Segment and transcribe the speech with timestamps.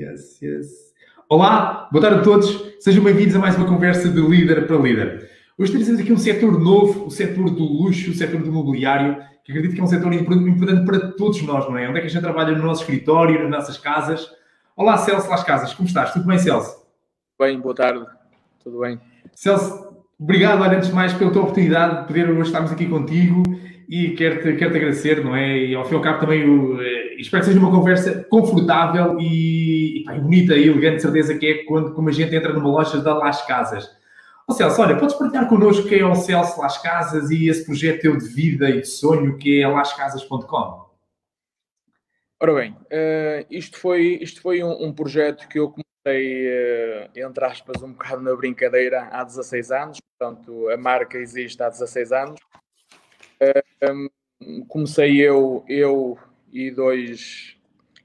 [0.00, 0.94] Yes, yes.
[1.28, 2.74] Olá, boa tarde a todos.
[2.80, 5.28] Sejam bem-vindos a mais uma conversa de líder para líder.
[5.58, 9.52] Hoje trazemos aqui um setor novo, o setor do luxo, o setor do imobiliário, que
[9.52, 11.86] acredito que é um setor importante para todos nós, não é?
[11.86, 14.26] Onde é que a gente trabalha no nosso escritório, nas nossas casas.
[14.74, 16.14] Olá, Celso Las Casas, como estás?
[16.14, 16.82] Tudo bem, Celso?
[17.38, 18.06] Bem, boa tarde.
[18.64, 18.98] Tudo bem.
[19.34, 23.42] Celso, obrigado, antes de mais, pela tua oportunidade de poder hoje estarmos aqui contigo
[23.86, 25.58] e quero-te quero -te agradecer, não é?
[25.58, 29.18] E ao fim e ao cabo também o, eh, espero que seja uma conversa confortável
[29.20, 33.00] e, pá, bonita e elegante, certeza que é quando como a gente entra numa loja
[33.00, 33.88] da Las Casas.
[34.48, 38.02] Ó Celso, olha, podes partilhar connosco quem é o Celso Las Casas e esse projeto
[38.02, 40.90] teu de vida e de sonho que é lascasas.com?
[42.42, 47.44] Ora bem, uh, isto foi, isto foi um, um, projeto que eu comecei, uh, entre
[47.44, 52.40] aspas, um bocado na brincadeira há 16 anos, portanto a marca existe há 16 anos
[53.82, 56.18] um, comecei eu, eu
[56.52, 57.56] e dois,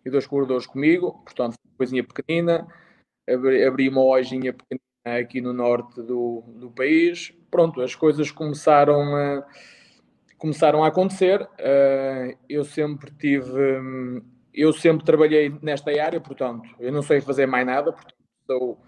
[0.06, 2.68] e dois corredores comigo, portanto, coisinha pequenina,
[3.30, 7.34] abri, abri uma lojinha pequenina aqui no norte do, do país.
[7.52, 9.46] Pronto, as coisas começaram a,
[10.38, 11.42] começaram a acontecer.
[11.42, 14.22] Uh, eu sempre tive,
[14.54, 18.82] eu sempre trabalhei nesta área, portanto, eu não sei fazer mais nada, portanto, sou,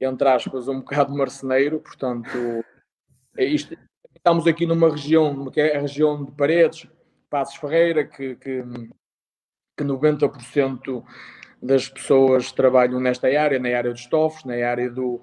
[0.00, 2.28] entre aspas, um bocado marceneiro, portanto,
[3.36, 3.76] é isto,
[4.14, 6.88] estamos aqui numa região, que é a região de Paredes,
[7.30, 8.62] Passos Ferreira, que, que,
[9.76, 11.02] que 90%
[11.62, 15.20] das pessoas trabalham nesta área, na área dos estofos, na área do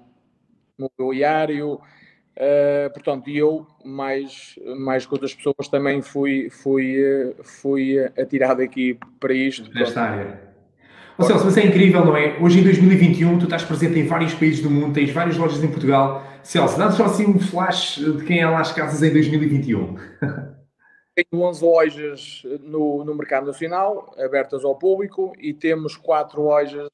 [0.78, 1.74] mobiliário.
[1.74, 6.96] Uh, portanto, eu, mais, mais que outras pessoas, também fui, fui,
[7.42, 9.70] fui atirado aqui para isto.
[9.74, 10.50] Nesta área.
[11.18, 12.38] Ô Celso, mas é incrível, não é?
[12.40, 15.68] Hoje em 2021 tu estás presente em vários países do mundo, tens várias lojas em
[15.68, 16.24] Portugal.
[16.42, 19.96] Celso, dá-nos só assim um flash de quem é lá as casas em 2021.
[21.28, 26.88] Tenho 11 lojas no, no mercado nacional, abertas ao público, e temos quatro lojas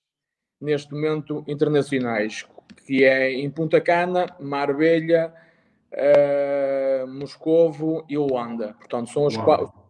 [0.60, 2.46] neste momento internacionais,
[2.86, 5.34] que é em Punta Cana, Marbella,
[5.92, 8.74] uh, Moscovo e Luanda.
[8.78, 9.86] Portanto, são os quatro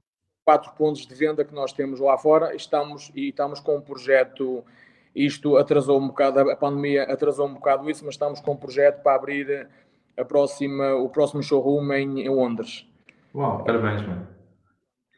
[0.47, 4.65] quatro pontos de venda que nós temos lá fora estamos, e estamos com um projeto.
[5.13, 9.03] Isto atrasou um bocado, a pandemia atrasou um bocado isso, mas estamos com um projeto
[9.03, 9.69] para abrir
[10.17, 12.87] a próxima, o próximo showroom em, em Londres.
[13.35, 14.29] Uau, parabéns, mano.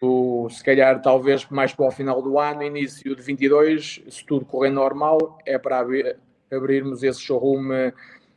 [0.01, 4.47] O, se calhar, talvez mais para o final do ano, início de 22, se tudo
[4.47, 6.17] correr normal, é para abrir,
[6.53, 7.93] abrirmos esse showroom eh,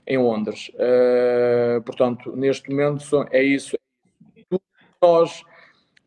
[0.08, 0.72] em Londres.
[0.74, 3.78] Uh, portanto, neste momento é isso.
[4.50, 4.64] Tudo
[5.02, 5.44] nós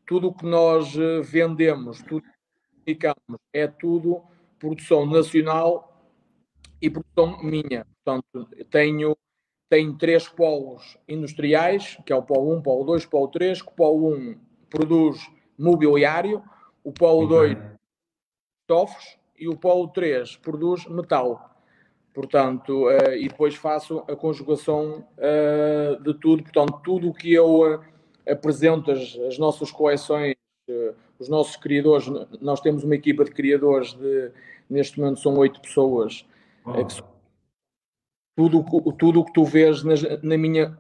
[0.07, 2.29] tudo o que nós eh, vendemos, tudo que
[2.85, 4.23] comunicamos, é tudo
[4.59, 6.03] produção nacional
[6.81, 7.87] e produção minha.
[8.05, 9.17] Portanto, tenho,
[9.75, 13.61] tenho três polos industriais, que é o polo 1, polo 2, polo 3.
[13.63, 14.37] O polo 1
[14.71, 15.21] produz
[15.59, 16.43] mobiliário,
[16.83, 17.57] o polo 2
[18.63, 21.51] estofos e o polo 3 produz metal.
[22.13, 26.43] Portanto, uh, e depois faço a conjugação uh, de tudo.
[26.45, 27.61] Portanto, tudo o que eu...
[27.61, 27.95] Uh,
[28.27, 30.35] apresento as, as nossas coleções,
[31.19, 32.07] os nossos criadores.
[32.41, 34.31] Nós temos uma equipa de criadores de,
[34.69, 36.27] neste momento são oito pessoas.
[36.65, 36.73] Oh.
[36.73, 37.03] Que,
[38.37, 38.65] tudo,
[38.99, 40.77] tudo o que tu vês nas, na minha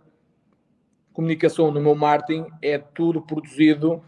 [1.13, 4.03] comunicação, no meu marketing, é tudo produzido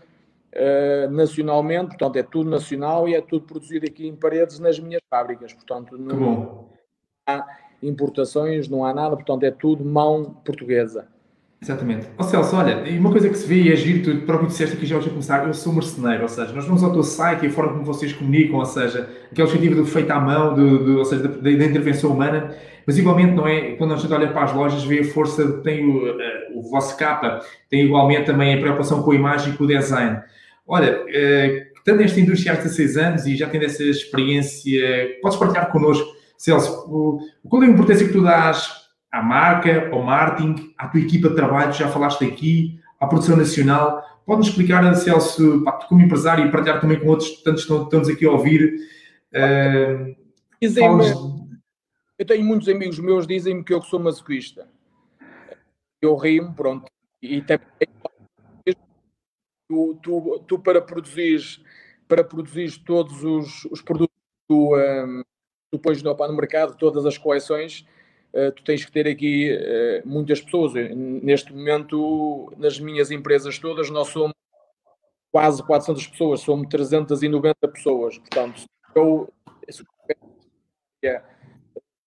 [0.55, 5.01] uh, nacionalmente, portanto, é tudo nacional e é tudo produzido aqui em paredes nas minhas
[5.09, 5.53] fábricas.
[5.53, 6.69] Portanto, não
[7.29, 7.47] há
[7.83, 11.09] importações, não há nada, portanto, é tudo mão portuguesa.
[11.67, 12.07] Exatamente.
[12.17, 14.49] Ó oh, Celso, olha, e uma coisa que se vê e é giro, tu próprio
[14.49, 17.03] disseste aqui já hoje a começar, eu sou merceneiro, ou seja, nós vamos ao teu
[17.03, 20.55] site e a forma como vocês comunicam, ou seja, aquele objetivo do feito à mão,
[20.55, 22.55] do, do, ou seja, da, da, intervenção humana,
[22.87, 23.73] mas igualmente, não é?
[23.73, 26.17] Quando a gente olha para as lojas, vê a força, tem o, uh,
[26.55, 30.21] o vosso capa, tem igualmente também a preocupação com a imagem e com o design.
[30.69, 35.73] Olha, uh, estando nesta indústria há 16 anos e já tendo essa experiência, podes partilhar
[35.73, 38.86] connosco, Celso, o, qual é a importância que tu dás
[39.17, 44.05] à marca, ao marketing, à tua equipa de trabalho, já falaste aqui, à produção nacional.
[44.27, 48.27] Pode-nos explicar, Celso, pá, como empresário e partilhar também com outros tantos que estamos aqui
[48.27, 48.75] a ouvir.
[49.33, 50.15] Uh,
[52.19, 54.69] eu tenho muitos amigos meus dizem-me que eu sou masoquista.
[56.03, 56.87] Eu rimo, pronto.
[57.23, 57.59] E até
[59.69, 61.41] tu, tu, tu para produzir
[62.07, 65.23] para produzir todos os, os produtos que tu, um,
[65.73, 67.85] tu pões no, no mercado, todas as coleções,
[68.55, 70.73] tu tens que ter aqui uh, muitas pessoas.
[70.95, 74.35] Neste momento, nas minhas empresas todas, nós somos
[75.33, 78.19] quase 400 pessoas, somos 390 pessoas.
[78.19, 79.33] Portanto, eu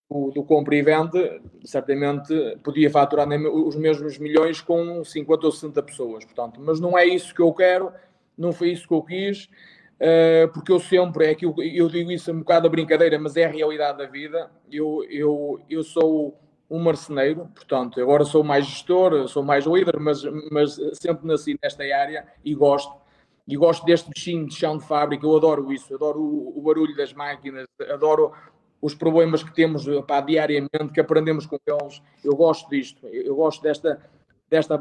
[0.09, 5.83] do, do compra e vende, certamente podia faturar os mesmos milhões com 50 ou 60
[5.83, 6.25] pessoas.
[6.25, 7.93] Portanto, mas não é isso que eu quero,
[8.37, 9.47] não foi isso que eu quis.
[10.01, 13.35] Uh, porque eu sempre, é que eu, eu, digo isso um bocado a brincadeira, mas
[13.37, 14.49] é a realidade da vida.
[14.71, 20.23] Eu, eu, eu sou um marceneiro, portanto, agora sou mais gestor, sou mais líder, mas,
[20.51, 22.93] mas sempre nasci nesta área e gosto.
[23.47, 26.95] E gosto deste bichinho de chão de fábrica, eu adoro isso, adoro o, o barulho
[26.95, 28.31] das máquinas, adoro
[28.81, 32.01] os problemas que temos pá, diariamente, que aprendemos com eles.
[32.23, 33.99] Eu gosto disto, eu gosto desta.
[34.49, 34.79] desta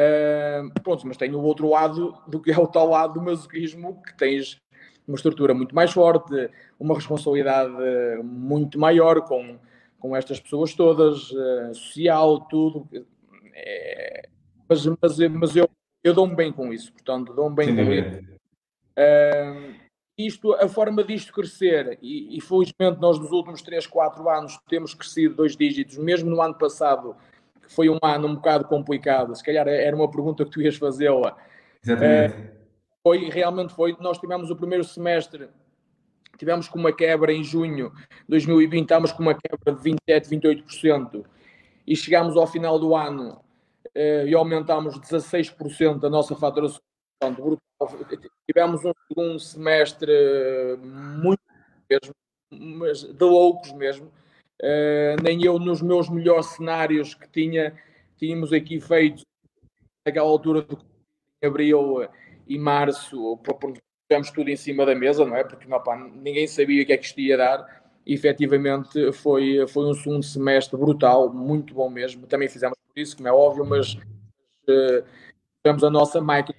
[0.00, 4.02] uh, pronto, mas tenho o outro lado do que é o tal lado do masoquismo,
[4.02, 4.56] que tens
[5.06, 7.72] uma estrutura muito mais forte, uma responsabilidade
[8.22, 9.58] muito maior com,
[9.98, 12.88] com estas pessoas todas, uh, social, tudo.
[13.54, 14.28] É,
[14.68, 15.68] mas, mas, mas eu,
[16.02, 18.20] eu dou-me bem com isso, portanto, dou-me bem Sim, com isso.
[18.98, 19.80] Uh,
[20.26, 24.94] isto, a forma disto crescer, e, e felizmente nós nos últimos 3, 4 anos temos
[24.94, 27.16] crescido dois dígitos, mesmo no ano passado,
[27.70, 31.36] foi um ano um bocado complicado, se calhar era uma pergunta que tu ias fazê-la.
[31.82, 32.34] Exatamente.
[32.34, 32.52] É,
[33.02, 35.48] foi, realmente foi, nós tivemos o primeiro semestre,
[36.38, 41.24] tivemos com uma quebra em junho de 2020, estávamos com uma quebra de 27, 28%,
[41.86, 43.40] e chegámos ao final do ano
[43.94, 46.80] eh, e aumentámos 16% a nossa faturação
[47.20, 47.60] Portanto.
[48.48, 51.40] Tivemos um segundo semestre muito
[51.88, 52.14] mesmo,
[52.50, 54.10] mas de loucos mesmo.
[54.62, 57.74] Uh, nem eu, nos meus melhores cenários que tinha,
[58.18, 59.22] tínhamos aqui feito
[60.06, 62.06] naquela altura de abril
[62.46, 63.38] e março,
[64.08, 65.44] tivemos tudo em cima da mesa, não é?
[65.44, 67.80] Porque não, pá, ninguém sabia o que é que isto ia dar.
[68.04, 72.26] E, efetivamente, foi, foi um segundo semestre brutal, muito bom mesmo.
[72.26, 75.04] Também fizemos por isso, como é óbvio, mas uh,
[75.62, 76.58] tivemos a nossa máquina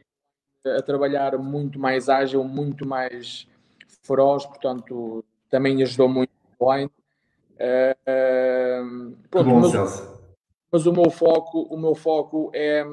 [0.65, 3.47] a trabalhar muito mais ágil, muito mais
[4.03, 6.89] feroz, portanto, também ajudou muito online.
[7.61, 10.19] Uh, pronto, bom, mas,
[10.71, 12.83] mas, o meu foco, o meu foco é,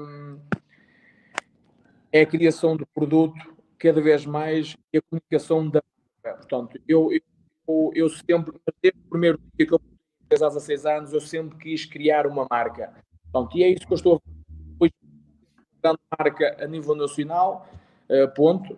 [2.12, 5.82] é a criação do produto cada vez mais e a comunicação da
[6.36, 7.10] Portanto, eu,
[7.66, 9.80] eu, eu sempre, desde o primeiro dia que eu
[10.30, 12.92] fiz há 16 anos, eu sempre quis criar uma marca.
[13.30, 14.22] Portanto, e é isso que eu estou
[14.82, 14.88] a
[15.82, 17.66] grande marca a nível nacional,
[18.08, 18.76] uh, ponto.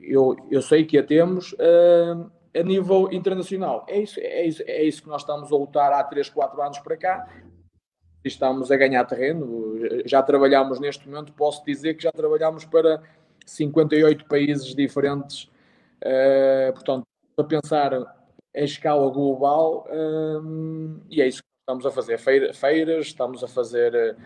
[0.00, 3.84] Eu, eu sei que a temos uh, a nível internacional.
[3.88, 6.78] É isso, é, isso, é isso que nós estamos a lutar há 3, 4 anos
[6.78, 7.28] para cá.
[8.24, 9.76] Estamos a ganhar terreno.
[10.06, 13.02] Já trabalhamos neste momento, posso dizer que já trabalhamos para
[13.44, 15.50] 58 países diferentes.
[16.02, 17.06] Uh, portanto,
[17.36, 17.92] a pensar
[18.54, 19.86] em escala global,
[21.10, 22.18] e é isso que estamos a fazer.
[22.18, 24.16] feiras, estamos a fazer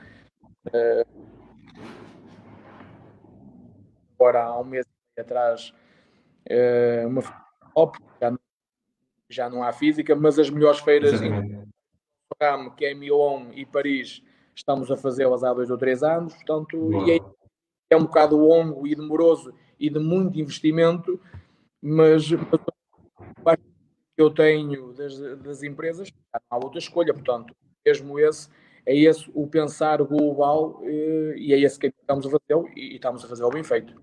[0.66, 1.28] uh,
[4.20, 4.84] agora há um mês
[5.16, 5.72] atrás
[7.06, 7.22] uma
[7.78, 8.38] top, já, não,
[9.28, 11.30] já não há física, mas as melhores feiras em
[12.40, 14.22] Ramo, que é Milan e Paris,
[14.54, 16.90] estamos a fazê-las há dois ou três anos, portanto,
[17.90, 21.20] é, um bocado longo e demoroso e de muito investimento,
[21.80, 27.54] mas, que eu tenho das, das empresas, não há outra escolha, portanto,
[27.86, 28.48] mesmo esse
[28.84, 33.22] é esse o pensar global eh, e é esse que estamos a fazer e estamos
[33.24, 33.94] a fazê-lo bem feito.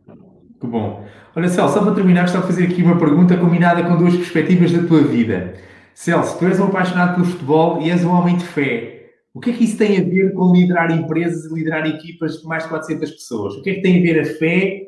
[0.66, 1.06] Que bom.
[1.36, 4.72] Olha, Celso, só para terminar, gostava de fazer aqui uma pergunta combinada com duas perspectivas
[4.72, 5.54] da tua vida.
[5.94, 9.12] Celso, tu és um apaixonado pelo futebol e és um homem de fé.
[9.34, 12.48] O que é que isso tem a ver com liderar empresas e liderar equipas de
[12.48, 13.54] mais de 400 pessoas?
[13.56, 14.82] O que é que tem a ver a fé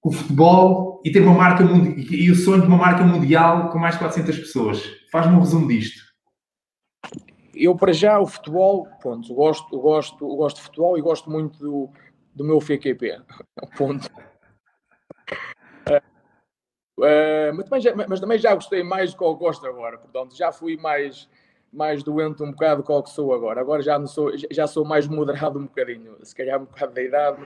[0.00, 3.78] com o futebol e ter uma marca e o sonho de uma marca mundial com
[3.78, 4.82] mais de 400 pessoas?
[5.12, 6.10] Faz-me um resumo disto
[7.60, 11.90] eu para já o futebol, pronto, gosto, gosto, gosto de futebol e gosto muito do,
[12.34, 13.20] do meu FQP,
[13.76, 14.08] ponto.
[17.00, 20.36] Uh, mas, também já, mas também já gostei mais do que eu gosto agora, portanto,
[20.36, 21.28] já fui mais,
[21.72, 23.60] mais doente um bocado do que sou agora.
[23.60, 27.42] Agora já, sou, já sou mais moderado um bocadinho, se calhar um bocado da idade.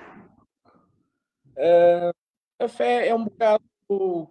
[1.56, 2.12] Uh,
[2.58, 3.62] a fé é um bocado,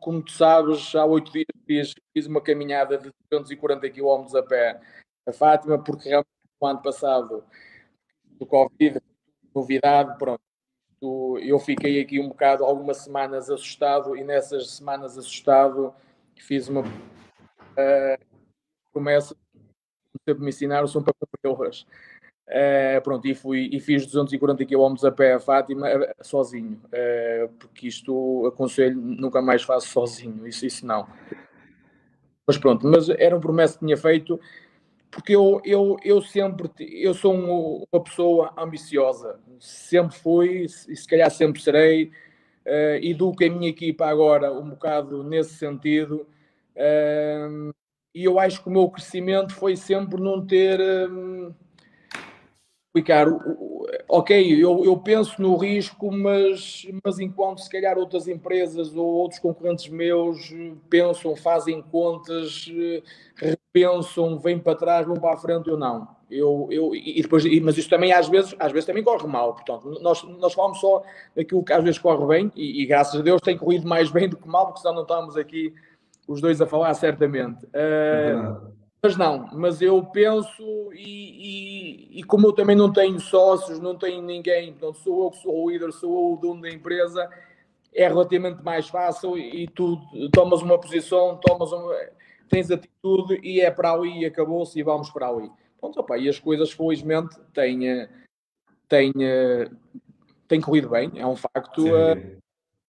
[0.02, 1.32] como tu sabes, há oito
[1.66, 4.82] dias fiz uma caminhada de 240 km a pé
[5.26, 6.28] a Fátima, porque realmente
[6.62, 7.44] no ano passado
[8.38, 9.00] do Covid,
[9.56, 10.42] novidade, pronto.
[11.42, 15.94] Eu fiquei aqui um bocado, algumas semanas assustado, e nessas semanas assustado
[16.44, 18.26] fiz uma uh,
[18.92, 19.36] promessa,
[20.28, 21.86] sempre me ensinaram, são para cumpri-las.
[22.46, 27.50] Uh, pronto, e, fui, e fiz 240 km a pé a Fátima uh, sozinho, uh,
[27.58, 31.08] porque isto aconselho, nunca mais faço sozinho, isso, isso não.
[32.46, 34.40] Mas pronto, mas era uma promessa que tinha feito
[35.14, 41.08] porque eu, eu, eu sempre eu sou um, uma pessoa ambiciosa, sempre fui e se
[41.08, 42.06] calhar sempre serei,
[42.66, 46.28] uh, educo a minha equipa agora um bocado nesse sentido,
[46.76, 47.74] uh,
[48.14, 50.80] e eu acho que o meu crescimento foi sempre não ter.
[51.10, 51.54] Um,
[52.94, 53.28] explicar,
[54.08, 59.40] ok, eu, eu penso no risco, mas, mas enquanto se calhar outras empresas ou outros
[59.40, 60.54] concorrentes meus
[60.92, 62.72] pensam, fazem contas,
[63.36, 66.08] repensam, vêm para trás, vão para a frente, eu não.
[66.30, 69.54] Eu, eu, e depois, mas isso também às vezes, às vezes também corre mal.
[69.54, 71.04] Portanto, nós, nós falamos só
[71.36, 74.30] daquilo que às vezes corre bem, e, e graças a Deus tem corrido mais bem
[74.30, 75.74] do que mal, porque senão não estamos aqui
[76.28, 77.66] os dois a falar certamente.
[77.66, 78.72] Uh,
[79.04, 83.98] mas não, mas eu penso, e, e, e, como eu também não tenho sócios, não
[83.98, 87.30] tenho ninguém, portanto, sou eu que sou o líder, sou eu o dono da empresa,
[87.94, 90.00] é relativamente mais fácil e tu
[90.32, 91.94] tomas uma posição, tomas uma,
[92.48, 95.52] tens atitude e é para ali, acabou-se e vamos para ali.
[95.82, 98.08] Pronto, opa, e as coisas, felizmente, têm,
[98.88, 99.12] têm,
[100.48, 101.86] têm corrido bem, é um facto.
[101.88, 102.38] Uh,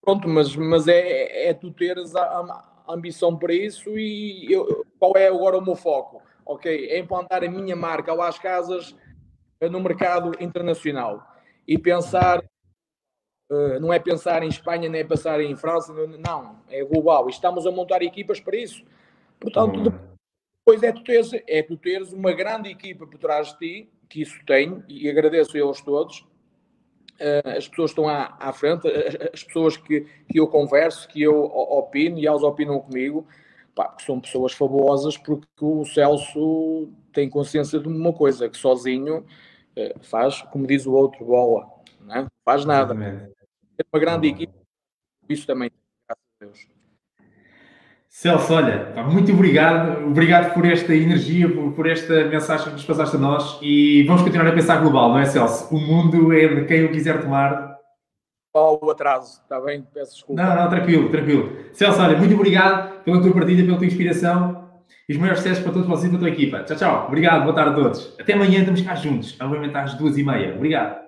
[0.00, 5.12] pronto, mas, mas é, é tu teres a, a ambição para isso e eu, qual
[5.16, 6.22] é agora o meu foco?
[6.44, 8.94] Ok, é implantar a minha marca lá às casas
[9.60, 11.26] eh, no mercado internacional
[11.66, 12.44] e pensar,
[13.50, 17.28] uh, não é pensar em Espanha, nem é pensar em França, não, é global.
[17.28, 18.84] Estamos a montar equipas para isso.
[19.40, 19.94] Portanto,
[20.58, 24.22] depois é tu, teres, é tu teres uma grande equipa por trás de ti, que
[24.22, 26.26] isso tem, e agradeço a eles todos,
[27.56, 28.88] as pessoas estão à, à frente,
[29.32, 33.26] as pessoas que, que eu converso, que eu opino e elas opinam comigo,
[33.74, 39.24] pá, que são pessoas fabulosas, porque o Celso tem consciência de uma coisa, que sozinho
[40.02, 41.68] faz, como diz o outro, bola,
[42.00, 42.26] não é?
[42.44, 42.94] faz nada.
[43.78, 44.54] É uma grande equipe,
[45.28, 45.70] isso também,
[46.06, 46.73] graças a Deus.
[48.16, 53.16] Celso, olha, muito obrigado, obrigado por esta energia, por, por, esta mensagem que nos passaste
[53.16, 55.74] a nós e vamos continuar a pensar global, não é, Celso?
[55.74, 57.76] O mundo é de quem o quiser tomar.
[58.52, 59.84] Qual o atraso, está bem?
[59.92, 60.40] Peço desculpa.
[60.40, 61.56] Não, não, tranquilo, tranquilo.
[61.72, 64.70] Celso, olha, muito obrigado pela tua partida, pela tua inspiração
[65.08, 66.62] e os maiores sucessos para todos vocês e para a tua equipa.
[66.62, 67.06] Tchau, tchau.
[67.08, 68.16] Obrigado, boa tarde a todos.
[68.20, 70.54] Até amanhã estamos cá juntos, obviamente às duas e meia.
[70.54, 71.03] Obrigado.